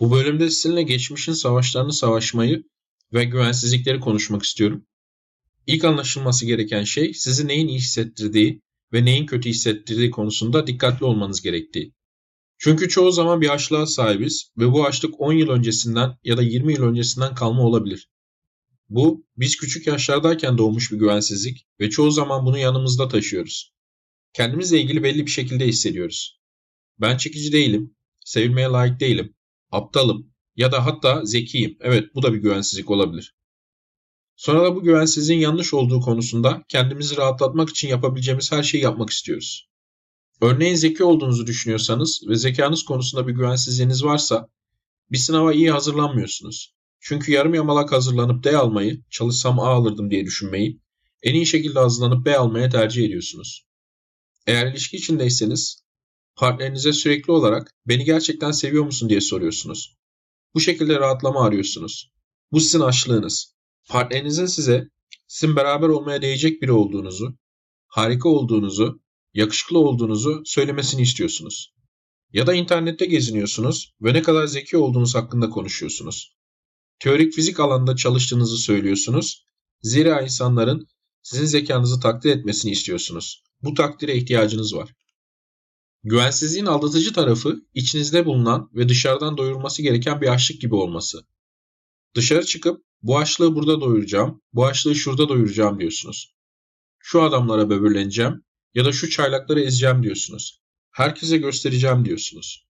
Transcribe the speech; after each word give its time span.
Bu 0.00 0.10
bölümde 0.10 0.50
sizinle 0.50 0.82
geçmişin 0.82 1.32
savaşlarını 1.32 1.92
savaşmayı 1.92 2.64
ve 3.12 3.24
güvensizlikleri 3.24 4.00
konuşmak 4.00 4.42
istiyorum. 4.42 4.86
İlk 5.66 5.84
anlaşılması 5.84 6.46
gereken 6.46 6.84
şey 6.84 7.14
sizi 7.14 7.48
neyin 7.48 7.68
iyi 7.68 7.78
hissettirdiği 7.78 8.62
ve 8.92 9.04
neyin 9.04 9.26
kötü 9.26 9.48
hissettirdiği 9.48 10.10
konusunda 10.10 10.66
dikkatli 10.66 11.06
olmanız 11.06 11.42
gerektiği. 11.42 11.94
Çünkü 12.58 12.88
çoğu 12.88 13.12
zaman 13.12 13.40
bir 13.40 13.48
açlığa 13.48 13.86
sahibiz 13.86 14.52
ve 14.58 14.72
bu 14.72 14.86
açlık 14.86 15.20
10 15.20 15.32
yıl 15.32 15.48
öncesinden 15.48 16.18
ya 16.24 16.36
da 16.36 16.42
20 16.42 16.72
yıl 16.72 16.82
öncesinden 16.82 17.34
kalma 17.34 17.62
olabilir. 17.62 18.08
Bu, 18.88 19.26
biz 19.36 19.56
küçük 19.56 19.86
yaşlardayken 19.86 20.58
doğmuş 20.58 20.92
bir 20.92 20.98
güvensizlik 20.98 21.66
ve 21.80 21.90
çoğu 21.90 22.10
zaman 22.10 22.46
bunu 22.46 22.58
yanımızda 22.58 23.08
taşıyoruz. 23.08 23.72
Kendimizle 24.32 24.80
ilgili 24.80 25.02
belli 25.02 25.26
bir 25.26 25.30
şekilde 25.30 25.66
hissediyoruz. 25.66 26.40
Ben 27.00 27.16
çekici 27.16 27.52
değilim, 27.52 27.94
sevilmeye 28.24 28.66
layık 28.66 29.00
değilim, 29.00 29.34
aptalım 29.72 30.32
ya 30.56 30.72
da 30.72 30.86
hatta 30.86 31.24
zekiyim. 31.24 31.76
Evet 31.80 32.14
bu 32.14 32.22
da 32.22 32.32
bir 32.32 32.38
güvensizlik 32.38 32.90
olabilir. 32.90 33.34
Sonra 34.36 34.64
da 34.64 34.76
bu 34.76 34.82
güvensizliğin 34.82 35.40
yanlış 35.40 35.74
olduğu 35.74 36.00
konusunda 36.00 36.64
kendimizi 36.68 37.16
rahatlatmak 37.16 37.70
için 37.70 37.88
yapabileceğimiz 37.88 38.52
her 38.52 38.62
şeyi 38.62 38.82
yapmak 38.82 39.10
istiyoruz. 39.10 39.70
Örneğin 40.40 40.74
zeki 40.74 41.04
olduğunuzu 41.04 41.46
düşünüyorsanız 41.46 42.22
ve 42.28 42.36
zekanız 42.36 42.82
konusunda 42.82 43.28
bir 43.28 43.32
güvensizliğiniz 43.32 44.04
varsa 44.04 44.48
bir 45.10 45.18
sınava 45.18 45.52
iyi 45.52 45.70
hazırlanmıyorsunuz. 45.70 46.74
Çünkü 47.00 47.32
yarım 47.32 47.54
yamalak 47.54 47.92
hazırlanıp 47.92 48.44
D 48.44 48.56
almayı, 48.56 49.02
çalışsam 49.10 49.60
A 49.60 49.66
alırdım 49.66 50.10
diye 50.10 50.24
düşünmeyi, 50.24 50.80
en 51.22 51.34
iyi 51.34 51.46
şekilde 51.46 51.78
hazırlanıp 51.78 52.26
B 52.26 52.38
almaya 52.38 52.68
tercih 52.68 53.04
ediyorsunuz. 53.04 53.66
Eğer 54.46 54.66
ilişki 54.66 54.96
içindeyseniz, 54.96 55.82
partnerinize 56.40 56.92
sürekli 56.92 57.32
olarak 57.32 57.74
beni 57.86 58.04
gerçekten 58.04 58.50
seviyor 58.50 58.84
musun 58.84 59.08
diye 59.08 59.20
soruyorsunuz. 59.20 59.96
Bu 60.54 60.60
şekilde 60.60 61.00
rahatlama 61.00 61.44
arıyorsunuz. 61.44 62.12
Bu 62.52 62.60
sizin 62.60 62.80
açlığınız. 62.80 63.54
Partnerinizin 63.88 64.46
size 64.46 64.88
sizin 65.26 65.56
beraber 65.56 65.88
olmaya 65.88 66.22
değecek 66.22 66.62
biri 66.62 66.72
olduğunuzu, 66.72 67.34
harika 67.86 68.28
olduğunuzu, 68.28 69.00
yakışıklı 69.34 69.78
olduğunuzu 69.78 70.42
söylemesini 70.44 71.02
istiyorsunuz. 71.02 71.74
Ya 72.32 72.46
da 72.46 72.54
internette 72.54 73.06
geziniyorsunuz 73.06 73.92
ve 74.02 74.14
ne 74.14 74.22
kadar 74.22 74.46
zeki 74.46 74.76
olduğunuz 74.76 75.14
hakkında 75.14 75.50
konuşuyorsunuz. 75.50 76.36
Teorik 76.98 77.32
fizik 77.32 77.60
alanda 77.60 77.96
çalıştığınızı 77.96 78.56
söylüyorsunuz. 78.56 79.44
Zira 79.82 80.20
insanların 80.20 80.86
sizin 81.22 81.46
zekanızı 81.46 82.00
takdir 82.00 82.30
etmesini 82.30 82.72
istiyorsunuz. 82.72 83.42
Bu 83.62 83.74
takdire 83.74 84.16
ihtiyacınız 84.16 84.74
var. 84.74 84.94
Güvensizliğin 86.04 86.66
aldatıcı 86.66 87.12
tarafı 87.12 87.62
içinizde 87.74 88.26
bulunan 88.26 88.70
ve 88.74 88.88
dışarıdan 88.88 89.36
doyurması 89.36 89.82
gereken 89.82 90.20
bir 90.20 90.28
açlık 90.28 90.60
gibi 90.60 90.74
olması. 90.74 91.26
Dışarı 92.14 92.46
çıkıp 92.46 92.84
bu 93.02 93.18
açlığı 93.18 93.54
burada 93.54 93.80
doyuracağım, 93.80 94.42
bu 94.52 94.66
açlığı 94.66 94.94
şurada 94.94 95.28
doyuracağım 95.28 95.80
diyorsunuz. 95.80 96.34
Şu 96.98 97.22
adamlara 97.22 97.70
böbürleneceğim 97.70 98.44
ya 98.74 98.84
da 98.84 98.92
şu 98.92 99.10
çaylakları 99.10 99.60
ezeceğim 99.60 100.02
diyorsunuz. 100.02 100.60
Herkese 100.90 101.36
göstereceğim 101.36 102.04
diyorsunuz. 102.04 102.66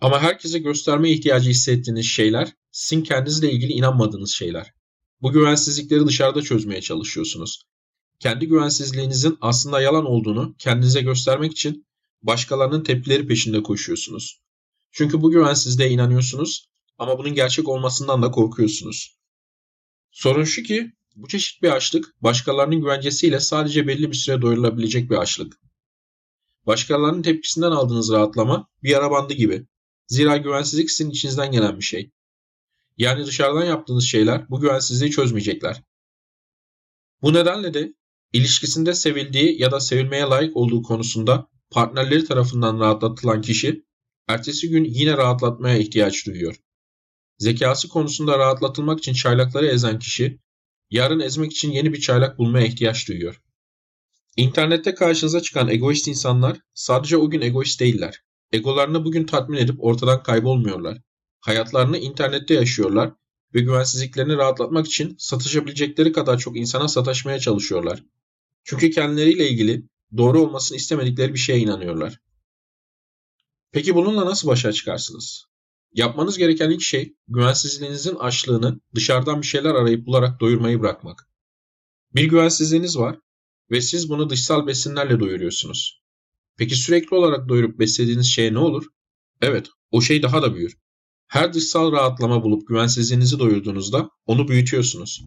Ama 0.00 0.20
herkese 0.20 0.58
gösterme 0.58 1.10
ihtiyacı 1.10 1.50
hissettiğiniz 1.50 2.06
şeyler 2.06 2.52
sizin 2.70 3.02
kendinizle 3.02 3.52
ilgili 3.52 3.72
inanmadığınız 3.72 4.32
şeyler. 4.32 4.74
Bu 5.22 5.32
güvensizlikleri 5.32 6.06
dışarıda 6.06 6.42
çözmeye 6.42 6.80
çalışıyorsunuz. 6.80 7.62
Kendi 8.20 8.46
güvensizliğinizin 8.46 9.38
aslında 9.40 9.80
yalan 9.80 10.06
olduğunu 10.06 10.54
kendinize 10.58 11.00
göstermek 11.00 11.52
için 11.52 11.87
başkalarının 12.22 12.82
tepkileri 12.82 13.26
peşinde 13.26 13.62
koşuyorsunuz. 13.62 14.42
Çünkü 14.92 15.22
bu 15.22 15.30
güvensizliğe 15.30 15.90
inanıyorsunuz 15.90 16.68
ama 16.98 17.18
bunun 17.18 17.34
gerçek 17.34 17.68
olmasından 17.68 18.22
da 18.22 18.30
korkuyorsunuz. 18.30 19.18
Sorun 20.10 20.44
şu 20.44 20.62
ki 20.62 20.92
bu 21.16 21.28
çeşit 21.28 21.62
bir 21.62 21.70
açlık 21.70 22.14
başkalarının 22.22 22.80
güvencesiyle 22.80 23.40
sadece 23.40 23.86
belli 23.86 24.10
bir 24.10 24.16
süre 24.16 24.42
doyurulabilecek 24.42 25.10
bir 25.10 25.16
açlık. 25.16 25.60
Başkalarının 26.66 27.22
tepkisinden 27.22 27.70
aldığınız 27.70 28.12
rahatlama 28.12 28.68
bir 28.82 28.90
yara 28.90 29.10
bandı 29.10 29.34
gibi. 29.34 29.66
Zira 30.06 30.36
güvensizlik 30.36 30.90
sizin 30.90 31.10
içinizden 31.10 31.52
gelen 31.52 31.78
bir 31.78 31.84
şey. 31.84 32.10
Yani 32.98 33.26
dışarıdan 33.26 33.64
yaptığınız 33.64 34.04
şeyler 34.04 34.50
bu 34.50 34.60
güvensizliği 34.60 35.10
çözmeyecekler. 35.10 35.82
Bu 37.22 37.34
nedenle 37.34 37.74
de 37.74 37.94
ilişkisinde 38.32 38.94
sevildiği 38.94 39.60
ya 39.60 39.70
da 39.70 39.80
sevilmeye 39.80 40.22
layık 40.22 40.56
olduğu 40.56 40.82
konusunda 40.82 41.48
partnerleri 41.70 42.24
tarafından 42.24 42.80
rahatlatılan 42.80 43.40
kişi 43.40 43.84
ertesi 44.28 44.68
gün 44.70 44.84
yine 44.84 45.16
rahatlatmaya 45.16 45.78
ihtiyaç 45.78 46.26
duyuyor. 46.26 46.56
Zekası 47.38 47.88
konusunda 47.88 48.38
rahatlatılmak 48.38 48.98
için 48.98 49.12
çaylakları 49.12 49.66
ezen 49.66 49.98
kişi 49.98 50.38
yarın 50.90 51.20
ezmek 51.20 51.52
için 51.52 51.70
yeni 51.70 51.92
bir 51.92 52.00
çaylak 52.00 52.38
bulmaya 52.38 52.66
ihtiyaç 52.66 53.08
duyuyor. 53.08 53.42
İnternette 54.36 54.94
karşınıza 54.94 55.40
çıkan 55.40 55.68
egoist 55.68 56.08
insanlar 56.08 56.60
sadece 56.74 57.16
o 57.16 57.30
gün 57.30 57.40
egoist 57.40 57.80
değiller. 57.80 58.22
Egolarını 58.52 59.04
bugün 59.04 59.24
tatmin 59.24 59.58
edip 59.58 59.76
ortadan 59.78 60.22
kaybolmuyorlar. 60.22 60.98
Hayatlarını 61.40 61.98
internette 61.98 62.54
yaşıyorlar 62.54 63.12
ve 63.54 63.60
güvensizliklerini 63.60 64.36
rahatlatmak 64.36 64.86
için 64.86 65.16
satışabilecekleri 65.18 66.12
kadar 66.12 66.38
çok 66.38 66.56
insana 66.56 66.88
sataşmaya 66.88 67.38
çalışıyorlar. 67.38 68.04
Çünkü 68.64 68.90
kendileriyle 68.90 69.48
ilgili 69.50 69.82
doğru 70.16 70.40
olmasını 70.42 70.76
istemedikleri 70.76 71.34
bir 71.34 71.38
şeye 71.38 71.58
inanıyorlar. 71.58 72.20
Peki 73.72 73.94
bununla 73.94 74.26
nasıl 74.26 74.48
başa 74.48 74.72
çıkarsınız? 74.72 75.44
Yapmanız 75.92 76.38
gereken 76.38 76.70
ilk 76.70 76.82
şey 76.82 77.16
güvensizliğinizin 77.28 78.14
açlığını 78.14 78.80
dışarıdan 78.94 79.42
bir 79.42 79.46
şeyler 79.46 79.74
arayıp 79.74 80.06
bularak 80.06 80.40
doyurmayı 80.40 80.80
bırakmak. 80.80 81.28
Bir 82.14 82.24
güvensizliğiniz 82.24 82.98
var 82.98 83.18
ve 83.70 83.80
siz 83.80 84.08
bunu 84.08 84.30
dışsal 84.30 84.66
besinlerle 84.66 85.20
doyuruyorsunuz. 85.20 86.02
Peki 86.56 86.76
sürekli 86.76 87.16
olarak 87.16 87.48
doyurup 87.48 87.78
beslediğiniz 87.78 88.26
şey 88.26 88.54
ne 88.54 88.58
olur? 88.58 88.84
Evet, 89.40 89.68
o 89.90 90.00
şey 90.00 90.22
daha 90.22 90.42
da 90.42 90.54
büyür. 90.54 90.78
Her 91.26 91.52
dışsal 91.52 91.92
rahatlama 91.92 92.42
bulup 92.42 92.68
güvensizliğinizi 92.68 93.38
doyurduğunuzda 93.38 94.10
onu 94.26 94.48
büyütüyorsunuz. 94.48 95.24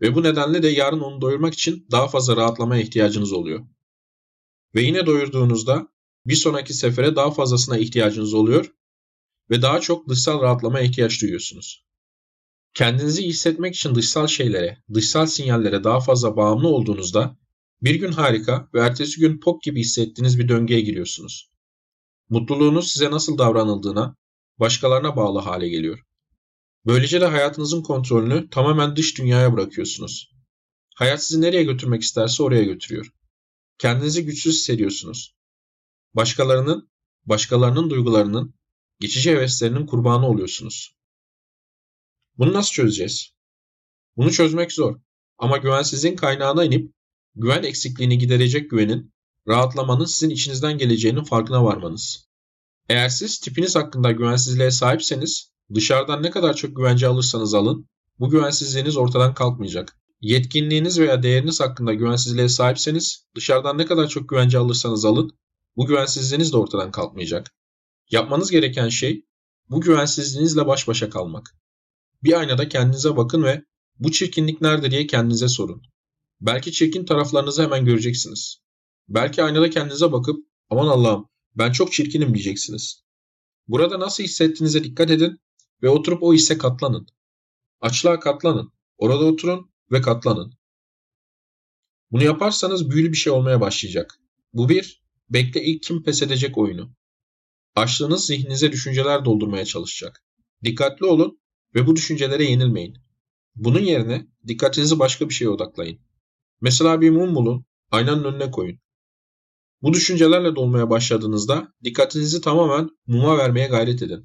Ve 0.00 0.14
bu 0.14 0.22
nedenle 0.22 0.62
de 0.62 0.68
yarın 0.68 1.00
onu 1.00 1.20
doyurmak 1.20 1.54
için 1.54 1.86
daha 1.90 2.08
fazla 2.08 2.36
rahatlamaya 2.36 2.82
ihtiyacınız 2.82 3.32
oluyor. 3.32 3.66
Ve 4.74 4.82
yine 4.82 5.06
doyurduğunuzda 5.06 5.88
bir 6.26 6.34
sonraki 6.34 6.74
sefere 6.74 7.16
daha 7.16 7.30
fazlasına 7.30 7.78
ihtiyacınız 7.78 8.34
oluyor 8.34 8.72
ve 9.50 9.62
daha 9.62 9.80
çok 9.80 10.08
dışsal 10.08 10.42
rahatlamaya 10.42 10.84
ihtiyaç 10.84 11.22
duyuyorsunuz. 11.22 11.84
Kendinizi 12.74 13.26
hissetmek 13.26 13.74
için 13.74 13.94
dışsal 13.94 14.26
şeylere, 14.26 14.82
dışsal 14.94 15.26
sinyallere 15.26 15.84
daha 15.84 16.00
fazla 16.00 16.36
bağımlı 16.36 16.68
olduğunuzda 16.68 17.36
bir 17.82 17.94
gün 17.94 18.12
harika 18.12 18.68
ve 18.74 18.80
ertesi 18.80 19.20
gün 19.20 19.40
pok 19.40 19.62
gibi 19.62 19.80
hissettiğiniz 19.80 20.38
bir 20.38 20.48
döngüye 20.48 20.80
giriyorsunuz. 20.80 21.50
Mutluluğunuz 22.28 22.92
size 22.92 23.10
nasıl 23.10 23.38
davranıldığına, 23.38 24.16
başkalarına 24.58 25.16
bağlı 25.16 25.38
hale 25.38 25.68
geliyor. 25.68 25.98
Böylece 26.86 27.20
de 27.20 27.26
hayatınızın 27.26 27.82
kontrolünü 27.82 28.50
tamamen 28.50 28.96
dış 28.96 29.18
dünyaya 29.18 29.52
bırakıyorsunuz. 29.52 30.30
Hayat 30.96 31.24
sizi 31.24 31.40
nereye 31.40 31.64
götürmek 31.64 32.02
isterse 32.02 32.42
oraya 32.42 32.64
götürüyor. 32.64 33.12
Kendinizi 33.80 34.24
güçsüz 34.24 34.54
hissediyorsunuz. 34.54 35.34
Başkalarının, 36.14 36.90
başkalarının 37.24 37.90
duygularının, 37.90 38.54
geçici 38.98 39.30
heveslerinin 39.30 39.86
kurbanı 39.86 40.26
oluyorsunuz. 40.26 40.96
Bunu 42.38 42.52
nasıl 42.52 42.72
çözeceğiz? 42.72 43.30
Bunu 44.16 44.32
çözmek 44.32 44.72
zor. 44.72 44.96
Ama 45.38 45.56
güvensizliğin 45.56 46.16
kaynağına 46.16 46.64
inip 46.64 46.92
güven 47.34 47.62
eksikliğini 47.62 48.18
giderecek 48.18 48.70
güvenin, 48.70 49.12
rahatlamanın 49.48 50.04
sizin 50.04 50.30
içinizden 50.30 50.78
geleceğinin 50.78 51.24
farkına 51.24 51.64
varmanız. 51.64 52.28
Eğer 52.88 53.08
siz 53.08 53.38
tipiniz 53.38 53.76
hakkında 53.76 54.12
güvensizliğe 54.12 54.70
sahipseniz, 54.70 55.52
dışarıdan 55.74 56.22
ne 56.22 56.30
kadar 56.30 56.56
çok 56.56 56.76
güvence 56.76 57.06
alırsanız 57.06 57.54
alın, 57.54 57.88
bu 58.18 58.30
güvensizliğiniz 58.30 58.96
ortadan 58.96 59.34
kalkmayacak. 59.34 59.99
Yetkinliğiniz 60.20 60.98
veya 60.98 61.22
değeriniz 61.22 61.60
hakkında 61.60 61.94
güvensizliğe 61.94 62.48
sahipseniz, 62.48 63.26
dışarıdan 63.36 63.78
ne 63.78 63.86
kadar 63.86 64.08
çok 64.08 64.28
güvence 64.28 64.58
alırsanız 64.58 65.04
alın, 65.04 65.30
bu 65.76 65.86
güvensizliğiniz 65.86 66.52
de 66.52 66.56
ortadan 66.56 66.90
kalkmayacak. 66.90 67.54
Yapmanız 68.10 68.50
gereken 68.50 68.88
şey, 68.88 69.26
bu 69.68 69.80
güvensizliğinizle 69.80 70.66
baş 70.66 70.88
başa 70.88 71.10
kalmak. 71.10 71.56
Bir 72.22 72.38
aynada 72.38 72.68
kendinize 72.68 73.16
bakın 73.16 73.42
ve 73.42 73.64
bu 73.98 74.12
çirkinlik 74.12 74.60
nerede 74.60 74.90
diye 74.90 75.06
kendinize 75.06 75.48
sorun. 75.48 75.82
Belki 76.40 76.72
çirkin 76.72 77.04
taraflarınızı 77.04 77.62
hemen 77.62 77.84
göreceksiniz. 77.84 78.60
Belki 79.08 79.42
aynada 79.42 79.70
kendinize 79.70 80.12
bakıp 80.12 80.46
aman 80.70 80.86
Allah'ım 80.86 81.28
ben 81.54 81.72
çok 81.72 81.92
çirkinim 81.92 82.34
diyeceksiniz. 82.34 83.04
Burada 83.68 84.00
nasıl 84.00 84.24
hissettiğinize 84.24 84.84
dikkat 84.84 85.10
edin 85.10 85.40
ve 85.82 85.88
oturup 85.88 86.22
o 86.22 86.34
hisse 86.34 86.58
katlanın. 86.58 87.06
Açlığa 87.80 88.20
katlanın. 88.20 88.72
Orada 88.98 89.24
oturun 89.24 89.69
ve 89.92 90.00
katlanın. 90.00 90.52
Bunu 92.10 92.24
yaparsanız 92.24 92.90
büyülü 92.90 93.12
bir 93.12 93.16
şey 93.16 93.32
olmaya 93.32 93.60
başlayacak. 93.60 94.20
Bu 94.52 94.68
bir, 94.68 95.02
bekle 95.30 95.64
ilk 95.64 95.82
kim 95.82 96.02
pes 96.02 96.22
edecek 96.22 96.58
oyunu. 96.58 96.94
Açlığınız 97.76 98.26
zihninize 98.26 98.72
düşünceler 98.72 99.24
doldurmaya 99.24 99.64
çalışacak. 99.64 100.24
Dikkatli 100.64 101.06
olun 101.06 101.40
ve 101.74 101.86
bu 101.86 101.96
düşüncelere 101.96 102.44
yenilmeyin. 102.44 102.98
Bunun 103.54 103.80
yerine 103.80 104.26
dikkatinizi 104.46 104.98
başka 104.98 105.28
bir 105.28 105.34
şeye 105.34 105.48
odaklayın. 105.48 105.98
Mesela 106.60 107.00
bir 107.00 107.10
mum 107.10 107.34
bulun, 107.34 107.64
aynanın 107.90 108.24
önüne 108.24 108.50
koyun. 108.50 108.80
Bu 109.82 109.92
düşüncelerle 109.92 110.56
dolmaya 110.56 110.90
başladığınızda 110.90 111.72
dikkatinizi 111.84 112.40
tamamen 112.40 112.88
muma 113.06 113.38
vermeye 113.38 113.66
gayret 113.68 114.02
edin. 114.02 114.24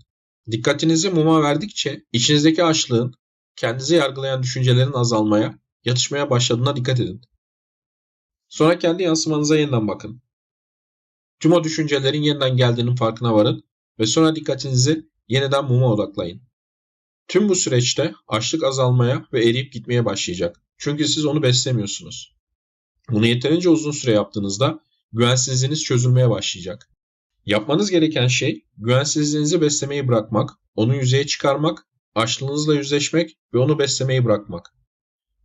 Dikkatinizi 0.52 1.10
muma 1.10 1.44
verdikçe 1.44 2.06
içinizdeki 2.12 2.64
açlığın, 2.64 3.14
kendinizi 3.56 3.96
yargılayan 3.96 4.44
düşüncelerin 4.44 4.94
azalmaya, 4.94 5.60
yatışmaya 5.86 6.30
başladığına 6.30 6.76
dikkat 6.76 7.00
edin. 7.00 7.22
Sonra 8.50 8.80
kendi 8.80 9.04
yansımanıza 9.04 9.58
yeniden 9.58 9.88
bakın. 9.88 10.22
Tüm 11.40 11.52
o 11.52 11.64
düşüncelerin 11.64 12.22
yeniden 12.22 12.58
geldiğinin 12.58 12.96
farkına 12.96 13.34
varın 13.34 13.64
ve 14.00 14.06
sonra 14.06 14.36
dikkatinizi 14.36 15.10
yeniden 15.28 15.66
muma 15.66 15.94
odaklayın. 15.94 16.42
Tüm 17.28 17.50
bu 17.50 17.56
süreçte 17.56 18.14
açlık 18.28 18.64
azalmaya 18.64 19.28
ve 19.34 19.50
eriyip 19.50 19.74
gitmeye 19.74 20.06
başlayacak. 20.06 20.62
Çünkü 20.78 21.08
siz 21.08 21.26
onu 21.26 21.44
beslemiyorsunuz. 21.44 22.36
Bunu 23.10 23.26
yeterince 23.26 23.70
uzun 23.70 23.92
süre 23.92 24.12
yaptığınızda 24.12 24.80
güvensizliğiniz 25.14 25.84
çözülmeye 25.84 26.30
başlayacak. 26.30 26.90
Yapmanız 27.46 27.92
gereken 27.92 28.28
şey 28.28 28.66
güvensizliğinizi 28.78 29.62
beslemeyi 29.62 30.08
bırakmak, 30.08 30.50
onu 30.76 30.96
yüzeye 30.96 31.28
çıkarmak, 31.28 31.88
açlığınızla 32.16 32.76
yüzleşmek 32.76 33.38
ve 33.54 33.58
onu 33.58 33.80
beslemeyi 33.80 34.26
bırakmak. 34.26 34.74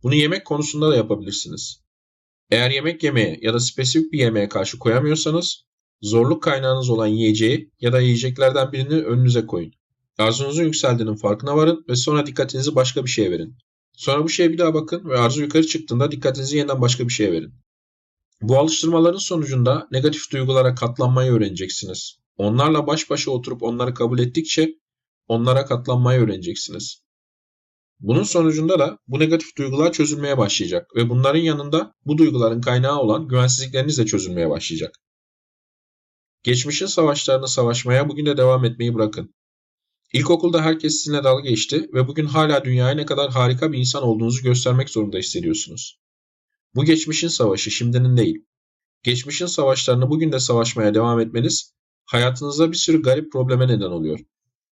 Bunu 0.03 0.15
yemek 0.15 0.45
konusunda 0.45 0.91
da 0.91 0.95
yapabilirsiniz. 0.95 1.81
Eğer 2.51 2.71
yemek 2.71 3.03
yemeye 3.03 3.39
ya 3.41 3.53
da 3.53 3.59
spesifik 3.59 4.13
bir 4.13 4.19
yemeğe 4.19 4.49
karşı 4.49 4.79
koyamıyorsanız, 4.79 5.63
zorluk 6.01 6.43
kaynağınız 6.43 6.89
olan 6.89 7.07
yiyeceği 7.07 7.71
ya 7.79 7.93
da 7.93 8.01
yiyeceklerden 8.01 8.71
birini 8.71 8.93
önünüze 8.93 9.45
koyun. 9.45 9.73
Arzunuzun 10.17 10.63
yükseldiğinin 10.63 11.15
farkına 11.15 11.57
varın 11.57 11.85
ve 11.89 11.95
sonra 11.95 12.25
dikkatinizi 12.25 12.75
başka 12.75 13.05
bir 13.05 13.09
şeye 13.09 13.31
verin. 13.31 13.57
Sonra 13.93 14.23
bu 14.23 14.29
şeye 14.29 14.51
bir 14.51 14.57
daha 14.57 14.73
bakın 14.73 15.09
ve 15.09 15.19
arzu 15.19 15.41
yukarı 15.41 15.67
çıktığında 15.67 16.11
dikkatinizi 16.11 16.57
yeniden 16.57 16.81
başka 16.81 17.07
bir 17.07 17.13
şeye 17.13 17.31
verin. 17.31 17.53
Bu 18.41 18.57
alıştırmaların 18.57 19.17
sonucunda 19.17 19.87
negatif 19.91 20.31
duygulara 20.31 20.75
katlanmayı 20.75 21.31
öğreneceksiniz. 21.31 22.19
Onlarla 22.37 22.87
baş 22.87 23.09
başa 23.09 23.31
oturup 23.31 23.63
onları 23.63 23.93
kabul 23.93 24.19
ettikçe 24.19 24.75
onlara 25.27 25.65
katlanmayı 25.65 26.21
öğreneceksiniz. 26.21 27.03
Bunun 27.99 28.23
sonucunda 28.23 28.79
da 28.79 28.97
bu 29.07 29.19
negatif 29.19 29.57
duygular 29.57 29.91
çözülmeye 29.91 30.37
başlayacak 30.37 30.95
ve 30.95 31.09
bunların 31.09 31.39
yanında 31.39 31.93
bu 32.05 32.17
duyguların 32.17 32.61
kaynağı 32.61 32.99
olan 32.99 33.27
güvensizlikleriniz 33.27 33.97
de 33.97 34.05
çözülmeye 34.05 34.49
başlayacak. 34.49 34.95
Geçmişin 36.43 36.85
savaşlarını 36.85 37.47
savaşmaya 37.47 38.09
bugün 38.09 38.25
de 38.25 38.37
devam 38.37 38.65
etmeyi 38.65 38.93
bırakın. 38.93 39.35
İlkokulda 40.13 40.61
herkes 40.61 40.95
sizinle 40.95 41.23
dalga 41.23 41.49
geçti 41.49 41.89
ve 41.93 42.07
bugün 42.07 42.25
hala 42.25 42.65
dünyaya 42.65 42.95
ne 42.95 43.05
kadar 43.05 43.31
harika 43.31 43.71
bir 43.71 43.77
insan 43.77 44.03
olduğunuzu 44.03 44.43
göstermek 44.43 44.89
zorunda 44.89 45.17
hissediyorsunuz. 45.17 45.99
Bu 46.75 46.85
geçmişin 46.85 47.27
savaşı, 47.27 47.71
şimdinin 47.71 48.17
değil. 48.17 48.45
Geçmişin 49.03 49.45
savaşlarını 49.45 50.09
bugün 50.09 50.31
de 50.31 50.39
savaşmaya 50.39 50.93
devam 50.93 51.19
etmeniz 51.19 51.73
hayatınızda 52.05 52.71
bir 52.71 52.77
sürü 52.77 53.01
garip 53.01 53.31
probleme 53.31 53.67
neden 53.67 53.91
oluyor. 53.91 54.19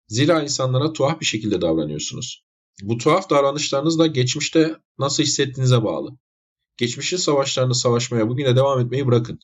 Zira 0.08 0.42
insanlara 0.42 0.92
tuhaf 0.92 1.20
bir 1.20 1.26
şekilde 1.26 1.60
davranıyorsunuz. 1.60 2.44
Bu 2.82 2.98
tuhaf 2.98 3.30
davranışlarınız 3.30 3.98
da 3.98 4.06
geçmişte 4.06 4.76
nasıl 4.98 5.22
hissettiğinize 5.22 5.84
bağlı. 5.84 6.18
Geçmişin 6.76 7.16
savaşlarını 7.16 7.74
savaşmaya 7.74 8.28
bugün 8.28 8.44
de 8.44 8.56
devam 8.56 8.80
etmeyi 8.80 9.06
bırakın. 9.06 9.38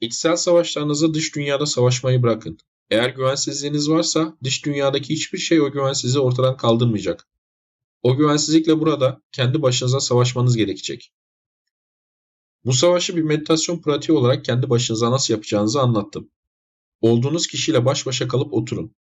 İçsel 0.00 0.36
savaşlarınızı 0.36 1.14
dış 1.14 1.34
dünyada 1.36 1.66
savaşmayı 1.66 2.22
bırakın. 2.22 2.58
Eğer 2.90 3.10
güvensizliğiniz 3.10 3.90
varsa 3.90 4.38
dış 4.44 4.64
dünyadaki 4.64 5.14
hiçbir 5.14 5.38
şey 5.38 5.60
o 5.60 5.72
güvensizliği 5.72 6.24
ortadan 6.24 6.56
kaldırmayacak. 6.56 7.28
O 8.02 8.16
güvensizlikle 8.16 8.80
burada 8.80 9.22
kendi 9.32 9.62
başınıza 9.62 10.00
savaşmanız 10.00 10.56
gerekecek. 10.56 11.12
Bu 12.64 12.72
savaşı 12.72 13.16
bir 13.16 13.22
meditasyon 13.22 13.78
pratiği 13.78 14.18
olarak 14.18 14.44
kendi 14.44 14.70
başınıza 14.70 15.10
nasıl 15.10 15.34
yapacağınızı 15.34 15.80
anlattım. 15.80 16.30
Olduğunuz 17.00 17.46
kişiyle 17.46 17.84
baş 17.84 18.06
başa 18.06 18.28
kalıp 18.28 18.52
oturun. 18.52 18.94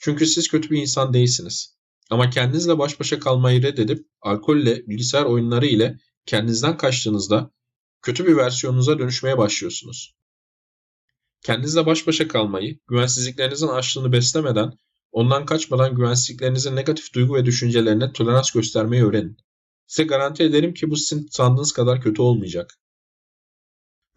Çünkü 0.00 0.26
siz 0.26 0.48
kötü 0.48 0.70
bir 0.70 0.80
insan 0.80 1.14
değilsiniz. 1.14 1.76
Ama 2.10 2.30
kendinizle 2.30 2.78
baş 2.78 3.00
başa 3.00 3.20
kalmayı 3.20 3.62
reddedip 3.62 4.06
alkolle, 4.20 4.86
bilgisayar 4.86 5.24
oyunları 5.24 5.66
ile 5.66 5.98
kendinizden 6.26 6.76
kaçtığınızda 6.76 7.50
kötü 8.02 8.26
bir 8.26 8.36
versiyonunuza 8.36 8.98
dönüşmeye 8.98 9.38
başlıyorsunuz. 9.38 10.14
Kendinizle 11.42 11.86
baş 11.86 12.06
başa 12.06 12.28
kalmayı, 12.28 12.78
güvensizliklerinizin 12.88 13.68
açlığını 13.68 14.12
beslemeden, 14.12 14.72
ondan 15.12 15.46
kaçmadan 15.46 15.94
güvensizliklerinizin 15.94 16.76
negatif 16.76 17.14
duygu 17.14 17.34
ve 17.34 17.46
düşüncelerine 17.46 18.12
tolerans 18.12 18.50
göstermeyi 18.50 19.04
öğrenin. 19.04 19.36
Size 19.86 20.06
garanti 20.06 20.42
ederim 20.42 20.74
ki 20.74 20.90
bu 20.90 20.96
sizin 20.96 21.28
sandığınız 21.30 21.72
kadar 21.72 22.00
kötü 22.00 22.22
olmayacak. 22.22 22.79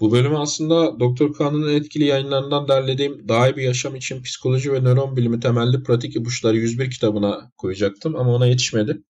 Bu 0.04 0.12
bölümü 0.12 0.38
aslında 0.38 1.00
Doktor 1.00 1.34
Kahn'ın 1.34 1.74
etkili 1.74 2.04
yayınlarından 2.04 2.68
derlediğim 2.68 3.28
Daha 3.28 3.50
iyi 3.50 3.56
bir 3.56 3.62
yaşam 3.64 3.96
için 3.96 4.24
psikoloji 4.24 4.74
ve 4.74 4.82
nöron 4.82 5.18
bilimi 5.18 5.40
temelli 5.40 5.84
pratik 5.84 6.16
ipuçları 6.16 6.58
101 6.58 6.92
kitabına 6.92 7.52
koyacaktım 7.58 8.16
ama 8.16 8.36
ona 8.36 8.48
yetişmedi. 8.48 9.04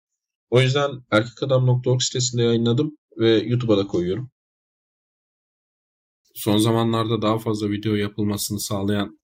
O 0.50 0.61
yüzden 0.61 0.91
erkekadam.org 1.11 2.03
sitesinde 2.03 2.43
yayınladım 2.43 2.97
ve 3.17 3.31
YouTube'a 3.31 3.77
da 3.77 3.87
koyuyorum. 3.87 4.31
Son 6.35 6.59
zamanlarda 6.59 7.23
daha 7.23 7.39
fazla 7.39 7.71
video 7.71 7.94
yapılmasını 7.94 8.61
sağlayan 8.61 9.21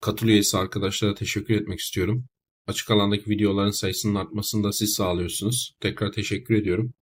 katıl 0.00 0.26
üyesi 0.28 0.58
arkadaşlara 0.58 1.14
teşekkür 1.14 1.54
etmek 1.54 1.80
istiyorum. 1.80 2.24
Açık 2.66 2.90
alandaki 2.90 3.30
videoların 3.30 3.70
sayısının 3.70 4.14
artmasını 4.14 4.64
da 4.64 4.72
siz 4.72 4.94
sağlıyorsunuz. 4.94 5.76
Tekrar 5.80 6.12
teşekkür 6.12 6.54
ediyorum. 6.54 6.94